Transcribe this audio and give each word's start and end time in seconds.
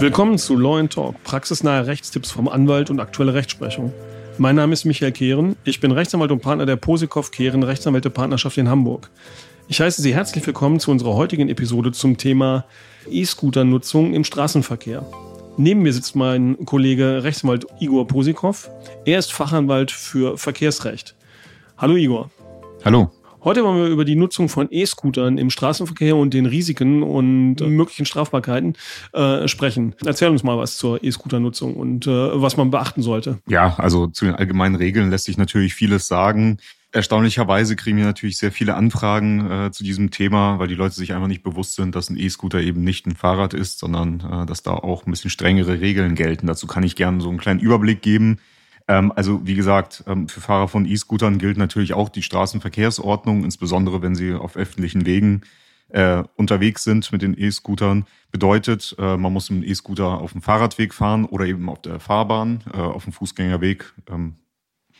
Willkommen 0.00 0.38
zu 0.38 0.56
Law 0.56 0.82
Talk, 0.86 1.22
praxisnahe 1.24 1.86
Rechtstipps 1.86 2.30
vom 2.30 2.48
Anwalt 2.48 2.88
und 2.88 3.00
aktuelle 3.00 3.34
Rechtsprechung. 3.34 3.92
Mein 4.38 4.56
Name 4.56 4.72
ist 4.72 4.86
Michael 4.86 5.12
Kehren. 5.12 5.56
Ich 5.64 5.80
bin 5.80 5.92
Rechtsanwalt 5.92 6.30
und 6.30 6.40
Partner 6.40 6.64
der 6.64 6.76
Posikow 6.76 7.30
Kehren 7.30 7.62
Rechtsanwälte 7.62 8.08
Partnerschaft 8.08 8.56
in 8.56 8.70
Hamburg. 8.70 9.10
Ich 9.68 9.82
heiße 9.82 10.00
Sie 10.00 10.14
herzlich 10.14 10.46
willkommen 10.46 10.80
zu 10.80 10.90
unserer 10.90 11.14
heutigen 11.16 11.50
Episode 11.50 11.92
zum 11.92 12.16
Thema 12.16 12.64
E-Scooter-Nutzung 13.10 14.14
im 14.14 14.24
Straßenverkehr. 14.24 15.04
Neben 15.58 15.82
mir 15.82 15.92
sitzt 15.92 16.16
mein 16.16 16.56
Kollege 16.64 17.22
Rechtsanwalt 17.22 17.66
Igor 17.80 18.06
Posikow. 18.06 18.70
Er 19.04 19.18
ist 19.18 19.34
Fachanwalt 19.34 19.90
für 19.90 20.38
Verkehrsrecht. 20.38 21.14
Hallo 21.80 21.96
Igor. 21.96 22.30
Hallo. 22.84 23.10
Heute 23.42 23.64
wollen 23.64 23.78
wir 23.78 23.86
über 23.86 24.04
die 24.04 24.14
Nutzung 24.14 24.50
von 24.50 24.68
E-Scootern 24.70 25.38
im 25.38 25.48
Straßenverkehr 25.48 26.14
und 26.14 26.34
den 26.34 26.44
Risiken 26.44 27.02
und 27.02 27.58
möglichen 27.62 28.04
Strafbarkeiten 28.04 28.74
äh, 29.14 29.48
sprechen. 29.48 29.94
Erzähl 30.04 30.28
uns 30.28 30.42
mal 30.42 30.58
was 30.58 30.76
zur 30.76 31.02
E-Scooter-Nutzung 31.02 31.76
und 31.76 32.06
äh, 32.06 32.10
was 32.10 32.58
man 32.58 32.70
beachten 32.70 33.00
sollte. 33.00 33.38
Ja, 33.48 33.76
also 33.78 34.08
zu 34.08 34.26
den 34.26 34.34
allgemeinen 34.34 34.74
Regeln 34.74 35.08
lässt 35.08 35.24
sich 35.24 35.38
natürlich 35.38 35.72
vieles 35.72 36.06
sagen. 36.06 36.58
Erstaunlicherweise 36.92 37.76
kriegen 37.76 37.96
wir 37.96 38.04
natürlich 38.04 38.36
sehr 38.36 38.52
viele 38.52 38.74
Anfragen 38.74 39.50
äh, 39.50 39.70
zu 39.70 39.82
diesem 39.82 40.10
Thema, 40.10 40.58
weil 40.58 40.68
die 40.68 40.74
Leute 40.74 40.96
sich 40.96 41.14
einfach 41.14 41.28
nicht 41.28 41.42
bewusst 41.42 41.76
sind, 41.76 41.94
dass 41.94 42.10
ein 42.10 42.18
E-Scooter 42.18 42.60
eben 42.60 42.84
nicht 42.84 43.06
ein 43.06 43.16
Fahrrad 43.16 43.54
ist, 43.54 43.78
sondern 43.78 44.20
äh, 44.20 44.44
dass 44.44 44.62
da 44.62 44.72
auch 44.72 45.06
ein 45.06 45.12
bisschen 45.12 45.30
strengere 45.30 45.80
Regeln 45.80 46.14
gelten. 46.14 46.46
Dazu 46.46 46.66
kann 46.66 46.82
ich 46.82 46.94
gerne 46.94 47.22
so 47.22 47.30
einen 47.30 47.38
kleinen 47.38 47.60
Überblick 47.60 48.02
geben. 48.02 48.38
Ähm, 48.90 49.12
also 49.14 49.46
wie 49.46 49.54
gesagt, 49.54 50.02
ähm, 50.08 50.28
für 50.28 50.40
Fahrer 50.40 50.66
von 50.66 50.84
E-Scootern 50.84 51.38
gilt 51.38 51.56
natürlich 51.56 51.94
auch 51.94 52.08
die 52.08 52.22
Straßenverkehrsordnung, 52.22 53.44
insbesondere 53.44 54.02
wenn 54.02 54.16
sie 54.16 54.34
auf 54.34 54.56
öffentlichen 54.56 55.06
Wegen 55.06 55.42
äh, 55.90 56.24
unterwegs 56.34 56.82
sind 56.82 57.12
mit 57.12 57.22
den 57.22 57.38
E-Scootern. 57.38 58.04
Bedeutet, 58.32 58.96
äh, 58.98 59.16
man 59.16 59.32
muss 59.32 59.48
mit 59.48 59.62
dem 59.62 59.70
E-Scooter 59.70 60.20
auf 60.20 60.32
dem 60.32 60.42
Fahrradweg 60.42 60.92
fahren 60.92 61.24
oder 61.24 61.46
eben 61.46 61.68
auf 61.68 61.80
der 61.82 62.00
Fahrbahn, 62.00 62.64
äh, 62.74 62.78
auf 62.78 63.04
dem 63.04 63.12
Fußgängerweg. 63.12 63.92
Ähm, 64.10 64.34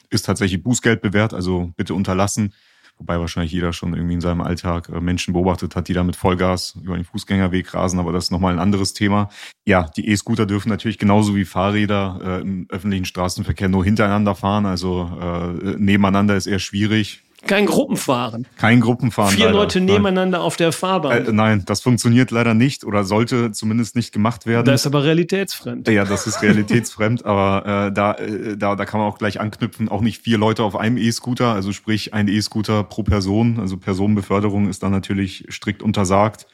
ist 0.08 0.26
tatsächlich 0.26 0.62
Bußgeld 0.62 1.02
bewährt, 1.02 1.34
also 1.34 1.72
bitte 1.76 1.94
unterlassen. 1.94 2.52
Wobei 3.00 3.18
wahrscheinlich 3.18 3.52
jeder 3.52 3.72
schon 3.72 3.94
irgendwie 3.94 4.14
in 4.14 4.20
seinem 4.20 4.42
Alltag 4.42 4.90
äh, 4.90 5.00
Menschen 5.00 5.32
beobachtet 5.32 5.74
hat, 5.74 5.88
die 5.88 5.94
da 5.94 6.04
mit 6.04 6.16
Vollgas 6.16 6.76
über 6.82 6.96
den 6.96 7.04
Fußgängerweg 7.04 7.72
rasen, 7.72 7.98
aber 7.98 8.12
das 8.12 8.24
ist 8.24 8.30
nochmal 8.30 8.52
ein 8.52 8.58
anderes 8.58 8.92
Thema. 8.92 9.30
Ja, 9.66 9.88
die 9.96 10.06
E-Scooter 10.08 10.44
dürfen 10.44 10.68
natürlich 10.68 10.98
genauso 10.98 11.34
wie 11.34 11.46
Fahrräder 11.46 12.20
äh, 12.22 12.40
im 12.42 12.66
öffentlichen 12.68 13.06
Straßenverkehr 13.06 13.70
nur 13.70 13.84
hintereinander 13.86 14.34
fahren, 14.34 14.66
also 14.66 15.10
äh, 15.18 15.76
nebeneinander 15.78 16.36
ist 16.36 16.46
eher 16.46 16.58
schwierig. 16.58 17.22
Kein 17.46 17.66
Gruppenfahren. 17.66 18.46
Kein 18.56 18.80
Gruppenfahren. 18.80 19.34
Vier 19.34 19.46
leider. 19.46 19.58
Leute 19.58 19.80
nebeneinander 19.80 20.38
nein. 20.38 20.46
auf 20.46 20.56
der 20.56 20.72
Fahrbahn. 20.72 21.26
Äh, 21.26 21.32
nein, 21.32 21.62
das 21.66 21.80
funktioniert 21.80 22.30
leider 22.30 22.54
nicht 22.54 22.84
oder 22.84 23.04
sollte 23.04 23.52
zumindest 23.52 23.96
nicht 23.96 24.12
gemacht 24.12 24.46
werden. 24.46 24.66
Das 24.66 24.82
ist 24.82 24.86
aber 24.86 25.04
realitätsfremd. 25.04 25.88
Ja, 25.88 26.04
das 26.04 26.26
ist 26.26 26.42
realitätsfremd, 26.42 27.24
aber 27.24 27.86
äh, 27.88 27.92
da, 27.92 28.14
äh, 28.14 28.56
da, 28.56 28.76
da 28.76 28.84
kann 28.84 29.00
man 29.00 29.08
auch 29.08 29.18
gleich 29.18 29.40
anknüpfen. 29.40 29.88
Auch 29.88 30.00
nicht 30.00 30.22
vier 30.22 30.38
Leute 30.38 30.62
auf 30.62 30.76
einem 30.76 30.96
E-Scooter, 30.96 31.54
also 31.54 31.72
sprich 31.72 32.14
ein 32.14 32.28
E-Scooter 32.28 32.84
pro 32.84 33.02
Person. 33.02 33.58
Also 33.58 33.76
Personenbeförderung 33.76 34.68
ist 34.68 34.82
dann 34.82 34.92
natürlich 34.92 35.46
strikt 35.50 35.82
untersagt 35.82 36.46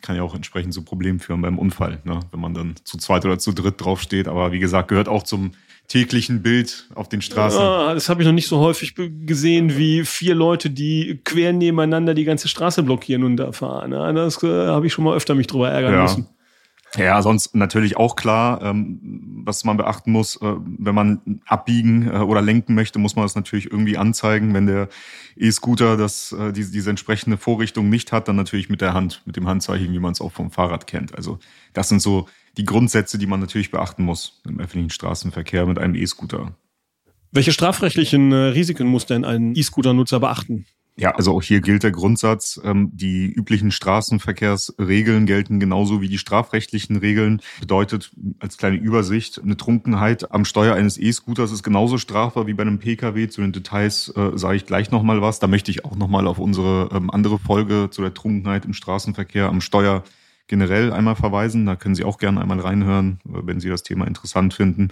kann 0.00 0.16
ja 0.16 0.22
auch 0.22 0.34
entsprechend 0.34 0.74
zu 0.74 0.82
Problemen 0.82 1.18
führen 1.18 1.42
beim 1.42 1.58
Unfall, 1.58 2.00
ne? 2.04 2.20
wenn 2.30 2.40
man 2.40 2.54
dann 2.54 2.74
zu 2.84 2.98
zweit 2.98 3.24
oder 3.24 3.38
zu 3.38 3.52
dritt 3.52 3.80
draufsteht. 3.80 4.28
Aber 4.28 4.52
wie 4.52 4.58
gesagt, 4.58 4.88
gehört 4.88 5.08
auch 5.08 5.22
zum 5.22 5.52
täglichen 5.88 6.42
Bild 6.42 6.88
auf 6.94 7.08
den 7.08 7.22
Straßen. 7.22 7.60
Ah, 7.60 7.94
das 7.94 8.08
habe 8.08 8.22
ich 8.22 8.26
noch 8.26 8.34
nicht 8.34 8.48
so 8.48 8.58
häufig 8.58 8.94
gesehen 8.94 9.76
wie 9.76 10.04
vier 10.04 10.34
Leute, 10.34 10.70
die 10.70 11.20
quer 11.24 11.52
nebeneinander 11.52 12.14
die 12.14 12.24
ganze 12.24 12.48
Straße 12.48 12.82
blockieren 12.82 13.24
und 13.24 13.36
da 13.36 13.52
fahren. 13.52 13.92
Ja, 13.92 14.12
das 14.12 14.42
äh, 14.42 14.46
habe 14.46 14.86
ich 14.86 14.92
schon 14.92 15.04
mal 15.04 15.16
öfter 15.16 15.34
mich 15.34 15.46
drüber 15.46 15.70
ärgern 15.70 15.92
ja. 15.92 16.02
müssen. 16.02 16.28
Ja, 16.94 17.20
sonst 17.20 17.54
natürlich 17.54 17.96
auch 17.96 18.16
klar, 18.16 18.62
ähm, 18.62 19.42
was 19.44 19.64
man 19.64 19.76
beachten 19.76 20.12
muss, 20.12 20.36
äh, 20.36 20.54
wenn 20.78 20.94
man 20.94 21.40
abbiegen 21.46 22.08
äh, 22.08 22.18
oder 22.18 22.40
lenken 22.40 22.74
möchte, 22.74 22.98
muss 22.98 23.16
man 23.16 23.24
das 23.24 23.34
natürlich 23.34 23.70
irgendwie 23.70 23.98
anzeigen. 23.98 24.54
Wenn 24.54 24.66
der 24.66 24.88
E-Scooter 25.36 25.94
äh, 25.94 26.52
diese, 26.52 26.72
diese 26.72 26.90
entsprechende 26.90 27.36
Vorrichtung 27.36 27.90
nicht 27.90 28.12
hat, 28.12 28.28
dann 28.28 28.36
natürlich 28.36 28.68
mit 28.68 28.80
der 28.80 28.94
Hand, 28.94 29.22
mit 29.26 29.36
dem 29.36 29.46
Handzeichen, 29.46 29.92
wie 29.92 29.98
man 29.98 30.12
es 30.12 30.20
auch 30.20 30.32
vom 30.32 30.50
Fahrrad 30.50 30.86
kennt. 30.86 31.14
Also 31.14 31.38
das 31.72 31.88
sind 31.88 32.00
so 32.00 32.28
die 32.56 32.64
Grundsätze, 32.64 33.18
die 33.18 33.26
man 33.26 33.40
natürlich 33.40 33.70
beachten 33.70 34.04
muss 34.04 34.40
im 34.46 34.60
öffentlichen 34.60 34.90
Straßenverkehr 34.90 35.66
mit 35.66 35.78
einem 35.78 35.94
E-Scooter. 35.94 36.54
Welche 37.32 37.52
strafrechtlichen 37.52 38.32
Risiken 38.32 38.86
muss 38.86 39.04
denn 39.04 39.24
ein 39.24 39.54
E-Scooter-Nutzer 39.54 40.20
beachten? 40.20 40.64
Ja, 40.98 41.10
also 41.10 41.34
auch 41.36 41.42
hier 41.42 41.60
gilt 41.60 41.82
der 41.82 41.90
Grundsatz, 41.90 42.58
ähm, 42.64 42.90
die 42.94 43.26
üblichen 43.26 43.70
Straßenverkehrsregeln 43.70 45.26
gelten 45.26 45.60
genauso 45.60 46.00
wie 46.00 46.08
die 46.08 46.16
strafrechtlichen 46.16 46.96
Regeln. 46.96 47.42
Bedeutet 47.60 48.12
als 48.38 48.56
kleine 48.56 48.78
Übersicht, 48.78 49.38
eine 49.42 49.58
Trunkenheit 49.58 50.32
am 50.32 50.46
Steuer 50.46 50.74
eines 50.74 50.96
E-Scooters 50.96 51.52
ist 51.52 51.62
genauso 51.62 51.98
strafbar 51.98 52.46
wie 52.46 52.54
bei 52.54 52.62
einem 52.62 52.78
Pkw. 52.78 53.28
Zu 53.28 53.42
den 53.42 53.52
Details 53.52 54.08
äh, 54.16 54.38
sage 54.38 54.56
ich 54.56 54.64
gleich 54.64 54.90
nochmal 54.90 55.20
was. 55.20 55.38
Da 55.38 55.48
möchte 55.48 55.70
ich 55.70 55.84
auch 55.84 55.96
nochmal 55.96 56.26
auf 56.26 56.38
unsere 56.38 56.88
ähm, 56.92 57.10
andere 57.10 57.38
Folge 57.38 57.88
zu 57.90 58.00
der 58.00 58.14
Trunkenheit 58.14 58.64
im 58.64 58.72
Straßenverkehr 58.72 59.48
am 59.48 59.60
Steuer 59.60 60.02
generell 60.46 60.94
einmal 60.94 61.16
verweisen. 61.16 61.66
Da 61.66 61.76
können 61.76 61.94
Sie 61.94 62.04
auch 62.04 62.16
gerne 62.16 62.40
einmal 62.40 62.60
reinhören, 62.60 63.20
wenn 63.24 63.60
Sie 63.60 63.68
das 63.68 63.82
Thema 63.82 64.06
interessant 64.06 64.54
finden. 64.54 64.88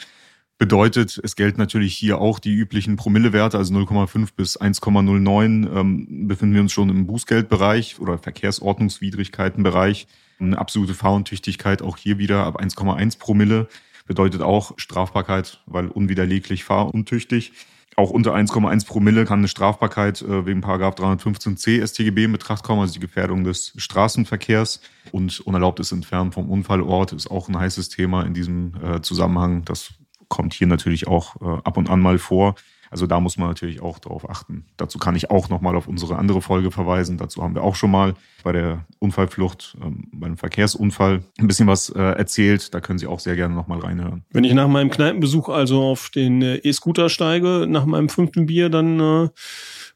Bedeutet, 0.57 1.21
es 1.23 1.35
gelten 1.35 1.61
natürlich 1.61 1.97
hier 1.97 2.21
auch 2.21 2.39
die 2.39 2.55
üblichen 2.55 2.95
Promillewerte, 2.95 3.59
also 3.59 3.75
0,5 3.75 4.29
bis 4.37 4.61
1,09 4.61 5.79
ähm, 5.79 6.29
befinden 6.29 6.55
wir 6.55 6.61
uns 6.61 6.73
schon 6.73 6.91
im 6.91 7.07
Bußgeldbereich 7.07 7.99
oder 7.99 8.19
Verkehrsordnungswidrigkeitenbereich. 8.19 10.07
Eine 10.39 10.59
absolute 10.59 10.95
Fahruntüchtigkeit 10.95 11.83
auch 11.83 11.97
hier 11.97 12.19
wieder 12.19 12.45
ab 12.45 12.61
1,1 12.61 13.19
Promille 13.19 13.69
bedeutet 14.07 14.43
auch 14.43 14.73
Strafbarkeit, 14.77 15.61
weil 15.67 15.89
unwiderleglich 15.89 16.63
fahruntüchtig. 16.63 17.53
Auch 17.97 18.11
unter 18.11 18.35
1,1 18.35 18.87
Promille 18.87 19.25
kann 19.25 19.39
eine 19.41 19.49
Strafbarkeit 19.49 20.23
äh, 20.23 20.47
wegen 20.47 20.61
Paragraph 20.61 20.95
315c 20.95 21.85
StGB 21.87 22.25
in 22.25 22.33
Betracht 22.33 22.65
kommen, 22.65 22.81
also 22.81 22.95
die 22.95 23.01
Gefährdung 23.01 23.45
des 23.45 23.73
Straßenverkehrs. 23.77 24.81
Und 25.13 25.41
unerlaubtes 25.41 25.93
Entfernen 25.93 26.33
vom 26.33 26.51
Unfallort 26.51 27.13
ist 27.13 27.31
auch 27.31 27.49
ein 27.49 27.59
heißes 27.59 27.89
Thema 27.89 28.25
in 28.25 28.35
diesem 28.35 28.75
äh, 28.83 29.01
Zusammenhang. 29.01 29.65
Das 29.65 29.95
kommt 30.35 30.53
hier 30.53 30.67
natürlich 30.67 31.07
auch 31.07 31.37
äh, 31.41 31.61
ab 31.63 31.77
und 31.77 31.89
an 31.89 32.01
mal 32.01 32.19
vor. 32.19 32.57
Also 32.91 33.07
da 33.07 33.19
muss 33.19 33.37
man 33.39 33.49
natürlich 33.49 33.83
auch 33.83 33.99
darauf 33.99 34.29
achten. 34.29 34.67
Dazu 34.77 34.99
kann 34.99 35.17
ich 35.17 35.31
auch 35.31 35.49
nochmal 35.49 35.75
auf 35.75 35.89
unsere 35.89 36.17
andere 36.17 36.41
Folge 36.41 36.71
verweisen. 36.71 37.19
Dazu 37.19 37.43
haben 37.43 37.55
wir 37.55 37.63
auch 37.63 37.75
schon 37.75 37.91
mal 37.91 38.15
bei 38.45 38.53
der 38.53 38.85
Unfallflucht, 39.01 39.77
ähm, 39.83 40.05
bei 40.13 40.27
einem 40.27 40.37
Verkehrsunfall 40.37 41.23
ein 41.39 41.47
bisschen 41.47 41.67
was 41.67 41.89
äh, 41.89 42.01
erzählt. 42.01 42.73
Da 42.75 42.81
können 42.81 42.99
Sie 42.99 43.07
auch 43.07 43.21
sehr 43.21 43.37
gerne 43.37 43.55
nochmal 43.55 43.81
reinhören. 43.81 44.25
Wenn 44.31 44.45
ich 44.45 44.55
nach 44.55 44.69
meinem 44.69 44.91
Kneipenbesuch 44.91 45.49
also 45.49 45.83
auf 45.83 46.11
den 46.11 46.43
äh, 46.43 46.57
E-Scooter 46.57 47.09
steige, 47.09 47.67
nach 47.69 47.85
meinem 47.85 48.09
fünften 48.09 48.47
Bier, 48.47 48.69
dann 48.69 49.01
äh, 49.01 49.29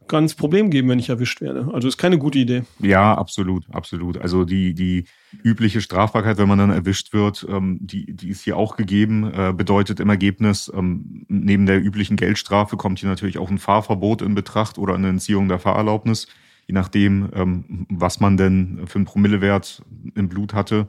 kann 0.09 0.25
es 0.25 0.35
Problem 0.35 0.71
geben, 0.71 0.89
wenn 0.89 0.99
ich 0.99 1.09
erwischt 1.09 1.41
werde. 1.41 1.69
Also 1.73 1.89
ist 1.89 1.99
keine 1.99 2.19
gute 2.19 2.39
Idee. 2.39 2.63
Ja, 2.81 3.15
absolut, 3.15 3.65
absolut. 3.71 4.19
Also 4.19 4.45
die, 4.45 4.75
die 4.75 5.05
übliche 5.43 5.81
Strafbarkeit, 5.81 6.39
wenn 6.39 6.49
man 6.49 6.59
dann 6.59 6.71
erwischt 6.71 7.13
wird, 7.13 7.47
ähm, 7.49 7.79
die, 7.81 8.13
die 8.15 8.31
ist 8.31 8.43
hier 8.43 8.57
auch 8.57 8.77
gegeben, 8.77 9.31
äh, 9.33 9.53
bedeutet 9.53 10.01
im 10.01 10.09
Ergebnis, 10.09 10.71
ähm, 10.75 11.25
neben 11.29 11.67
der 11.67 11.83
üblichen 11.83 12.17
Geldstrafe 12.17 12.77
kommt 12.77 12.99
hier 12.99 13.09
natürlich 13.09 13.39
auch 13.39 13.51
ein 13.51 13.59
Fahrverbot 13.59 14.23
in 14.23 14.35
Betracht 14.35 14.79
oder 14.79 14.95
eine 14.95 15.09
Entziehung 15.09 15.49
der 15.49 15.59
Fahrerlaubnis, 15.59 16.27
je 16.67 16.75
nachdem, 16.75 17.29
ähm, 17.35 17.87
was 17.89 18.21
man 18.21 18.37
denn 18.37 18.83
für 18.87 18.97
einen 18.97 19.05
Promillewert 19.05 19.83
im 20.15 20.29
Blut 20.29 20.55
hatte. 20.55 20.89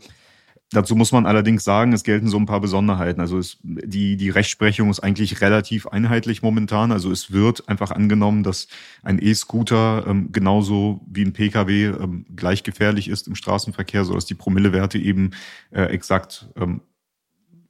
Dazu 0.72 0.96
muss 0.96 1.12
man 1.12 1.26
allerdings 1.26 1.64
sagen, 1.64 1.94
es 1.94 2.04
gelten 2.04 2.28
so 2.28 2.38
ein 2.38 2.46
paar 2.46 2.62
Besonderheiten. 2.62 3.22
Also 3.22 3.40
es, 3.40 3.58
die, 3.64 4.18
die 4.18 4.30
Rechtsprechung 4.30 4.92
ist 4.92 5.00
eigentlich 5.00 5.42
relativ 5.42 5.88
einheitlich 5.88 6.44
momentan. 6.44 6.92
Also 6.92 7.12
es 7.12 7.32
wird 7.32 7.68
einfach 7.68 7.90
angenommen, 7.90 8.44
dass 8.44 8.68
ein 9.02 9.20
E-Scooter 9.20 10.06
ähm, 10.08 10.32
genauso 10.32 11.02
wie 11.08 11.26
ein 11.26 11.34
Pkw 11.34 11.86
ähm, 11.86 12.26
gleich 12.36 12.62
gefährlich 12.64 13.08
ist 13.08 13.28
im 13.28 13.34
Straßenverkehr, 13.34 14.06
sodass 14.06 14.26
die 14.26 14.36
Promillewerte 14.36 15.00
eben 15.00 15.32
äh, 15.72 15.86
exakt 15.86 16.50
ähm, 16.56 16.82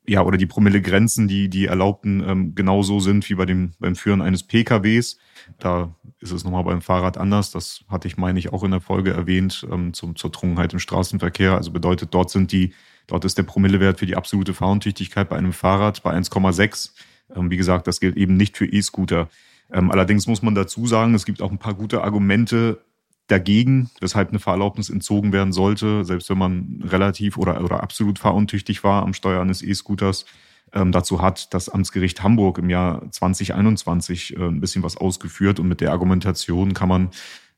ja, 0.09 0.23
oder 0.23 0.37
die 0.37 0.47
Promillegrenzen, 0.47 1.27
die, 1.27 1.49
die 1.49 1.67
erlaubten, 1.67 2.23
ähm, 2.27 2.55
genauso 2.55 2.99
sind 2.99 3.29
wie 3.29 3.35
bei 3.35 3.45
dem, 3.45 3.73
beim 3.79 3.95
Führen 3.95 4.21
eines 4.21 4.43
PKWs. 4.43 5.19
Da 5.59 5.93
ist 6.19 6.31
es 6.31 6.43
nochmal 6.43 6.63
beim 6.63 6.81
Fahrrad 6.81 7.17
anders. 7.17 7.51
Das 7.51 7.85
hatte 7.87 8.07
ich, 8.07 8.17
meine 8.17 8.39
ich, 8.39 8.51
auch 8.51 8.63
in 8.63 8.71
der 8.71 8.81
Folge 8.81 9.11
erwähnt, 9.11 9.67
ähm, 9.71 9.93
zum, 9.93 10.15
zur 10.15 10.31
Trunkenheit 10.31 10.73
im 10.73 10.79
Straßenverkehr. 10.79 11.53
Also 11.55 11.71
bedeutet, 11.71 12.13
dort 12.13 12.31
sind 12.31 12.51
die, 12.51 12.73
dort 13.05 13.23
ist 13.23 13.37
der 13.37 13.43
Promillewert 13.43 13.99
für 13.99 14.07
die 14.07 14.15
absolute 14.15 14.55
Fahruntüchtigkeit 14.55 15.29
bei 15.29 15.37
einem 15.37 15.53
Fahrrad 15.53 16.01
bei 16.01 16.11
1,6. 16.15 16.91
Ähm, 17.35 17.51
wie 17.51 17.57
gesagt, 17.57 17.85
das 17.85 17.99
gilt 17.99 18.17
eben 18.17 18.35
nicht 18.35 18.57
für 18.57 18.65
E-Scooter. 18.65 19.29
Ähm, 19.71 19.91
allerdings 19.91 20.25
muss 20.25 20.41
man 20.41 20.55
dazu 20.55 20.87
sagen, 20.87 21.13
es 21.13 21.25
gibt 21.25 21.43
auch 21.43 21.51
ein 21.51 21.59
paar 21.59 21.75
gute 21.75 22.03
Argumente, 22.03 22.81
dagegen, 23.29 23.89
weshalb 24.01 24.29
eine 24.29 24.39
Fahrerlaubnis 24.39 24.89
entzogen 24.89 25.31
werden 25.31 25.53
sollte, 25.53 26.03
selbst 26.03 26.29
wenn 26.29 26.37
man 26.37 26.83
relativ 26.83 27.37
oder, 27.37 27.63
oder 27.63 27.81
absolut 27.81 28.19
fahruntüchtig 28.19 28.83
war 28.83 29.03
am 29.03 29.13
Steuer 29.13 29.41
eines 29.41 29.61
E-Scooters. 29.61 30.25
ähm, 30.73 30.91
dazu 30.91 31.21
hat 31.21 31.53
das 31.53 31.69
Amtsgericht 31.69 32.21
Hamburg 32.23 32.57
im 32.57 32.69
Jahr 32.69 33.09
2021 33.11 34.35
äh, 34.35 34.43
ein 34.43 34.59
bisschen 34.59 34.83
was 34.83 34.97
ausgeführt 34.97 35.59
und 35.59 35.67
mit 35.67 35.79
der 35.79 35.91
Argumentation 35.91 36.73
kann 36.73 36.89
man 36.89 37.09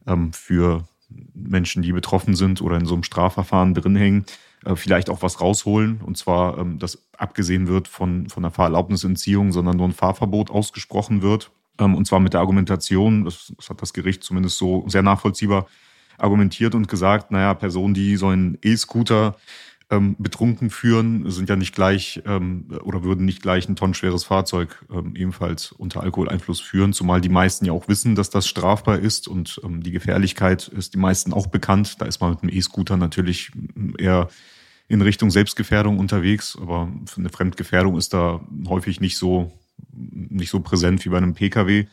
ähm, 0.08 0.34
für 0.34 0.84
Menschen, 1.34 1.82
die 1.82 1.92
betroffen 1.92 2.36
sind 2.36 2.62
oder 2.62 2.78
in 2.78 2.86
so 2.86 2.94
einem 2.94 3.04
Strafverfahren 3.04 3.74
drin 3.74 3.96
hängen, 3.96 4.26
äh, 4.66 4.76
vielleicht 4.76 5.10
auch 5.10 5.22
was 5.22 5.42
rausholen. 5.42 6.02
Und 6.02 6.18
zwar, 6.18 6.58
ähm, 6.58 6.80
dass 6.80 7.04
abgesehen 7.18 7.68
wird 7.68 7.88
von, 7.88 8.30
von 8.30 8.44
der 8.44 8.52
Fahrerlaubnisentziehung, 8.52 9.52
sondern 9.52 9.78
nur 9.78 9.88
ein 9.88 9.94
Fahrverbot 9.94 10.50
ausgesprochen 10.50 11.22
wird. 11.22 11.52
Ähm, 11.80 11.96
und 11.96 12.06
zwar 12.06 12.20
mit 12.20 12.34
der 12.34 12.42
Argumentation, 12.42 13.26
das, 13.26 13.54
hat 13.70 13.82
das 13.82 13.94
Gericht 13.94 14.24
zumindest 14.24 14.58
so 14.58 14.86
sehr 14.88 15.04
nachvollziehbar 15.04 15.68
argumentiert 16.18 16.76
und 16.76 16.88
gesagt, 16.88 17.32
naja, 17.32 17.54
Personen, 17.54 17.94
die 17.94 18.16
so 18.16 18.28
einen 18.28 18.58
E-Scooter 18.62 19.36
ähm, 19.92 20.16
betrunken 20.18 20.70
führen, 20.70 21.30
sind 21.30 21.50
ja 21.50 21.56
nicht 21.56 21.76
gleich 21.76 22.22
ähm, 22.26 22.66
oder 22.84 23.04
würden 23.04 23.26
nicht 23.26 23.42
gleich 23.42 23.68
ein 23.68 23.76
tonnenschweres 23.76 24.24
Fahrzeug 24.24 24.86
ähm, 24.92 25.16
ebenfalls 25.16 25.74
unter 25.74 26.02
Alkoholeinfluss 26.02 26.62
führen, 26.62 26.94
zumal 26.94 27.20
die 27.20 27.30
meisten 27.30 27.66
ja 27.66 27.74
auch 27.74 27.88
wissen, 27.88 28.16
dass 28.16 28.30
das 28.30 28.48
strafbar 28.48 29.00
ist 29.00 29.28
und 29.28 29.60
ähm, 29.64 29.84
die 29.84 29.92
Gefährlichkeit 29.92 30.70
ist 30.70 30.94
die 30.94 31.00
meisten 31.00 31.34
auch 31.34 31.48
bekannt. 31.48 32.02
Da 32.02 32.06
ist 32.06 32.22
man 32.22 32.32
mit 32.32 32.44
einem 32.44 32.54
E-Scooter 32.54 32.96
natürlich 32.96 33.52
eher 33.98 34.30
in 34.88 35.02
Richtung 35.02 35.30
Selbstgefährdung 35.30 36.00
unterwegs, 36.00 36.58
aber 36.60 36.90
eine 37.18 37.30
Fremdgefährdung 37.30 37.98
ist 37.98 38.14
da 38.14 38.42
häufig 38.68 39.02
nicht 39.02 39.18
so 39.18 39.52
nicht 39.94 40.50
so 40.50 40.60
präsent 40.60 41.04
wie 41.06 41.10
bei 41.10 41.18
einem 41.18 41.34
Pkw. 41.34 41.86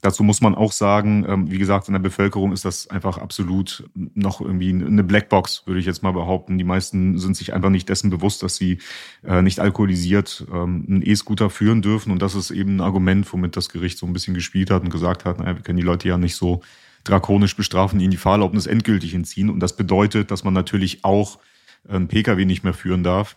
Dazu 0.00 0.22
muss 0.22 0.40
man 0.40 0.54
auch 0.54 0.70
sagen, 0.70 1.26
ähm, 1.28 1.50
wie 1.50 1.58
gesagt, 1.58 1.88
in 1.88 1.92
der 1.92 1.98
Bevölkerung 1.98 2.52
ist 2.52 2.64
das 2.64 2.88
einfach 2.88 3.18
absolut 3.18 3.88
noch 4.14 4.40
irgendwie 4.40 4.70
eine 4.70 5.02
Blackbox, 5.02 5.66
würde 5.66 5.80
ich 5.80 5.86
jetzt 5.86 6.04
mal 6.04 6.12
behaupten. 6.12 6.56
Die 6.56 6.64
meisten 6.64 7.18
sind 7.18 7.36
sich 7.36 7.52
einfach 7.52 7.70
nicht 7.70 7.88
dessen 7.88 8.08
bewusst, 8.08 8.44
dass 8.44 8.54
sie 8.54 8.78
äh, 9.24 9.42
nicht 9.42 9.58
alkoholisiert 9.58 10.46
ähm, 10.52 10.86
einen 10.88 11.02
E-Scooter 11.02 11.50
führen 11.50 11.82
dürfen. 11.82 12.12
Und 12.12 12.22
das 12.22 12.36
ist 12.36 12.52
eben 12.52 12.76
ein 12.76 12.80
Argument, 12.80 13.30
womit 13.32 13.56
das 13.56 13.70
Gericht 13.70 13.98
so 13.98 14.06
ein 14.06 14.12
bisschen 14.12 14.34
gespielt 14.34 14.70
hat 14.70 14.84
und 14.84 14.90
gesagt 14.90 15.24
hat, 15.24 15.40
naja, 15.40 15.56
wir 15.56 15.62
können 15.62 15.78
die 15.78 15.84
Leute 15.84 16.06
ja 16.06 16.16
nicht 16.16 16.36
so 16.36 16.60
drakonisch 17.02 17.56
bestrafen, 17.56 17.98
ihnen 17.98 18.12
die 18.12 18.18
Fahrerlaubnis 18.18 18.66
endgültig 18.68 19.14
entziehen. 19.14 19.50
Und 19.50 19.58
das 19.58 19.74
bedeutet, 19.74 20.30
dass 20.30 20.44
man 20.44 20.54
natürlich 20.54 21.04
auch 21.04 21.40
einen 21.88 22.06
Pkw 22.06 22.44
nicht 22.44 22.62
mehr 22.62 22.74
führen 22.74 23.02
darf 23.02 23.36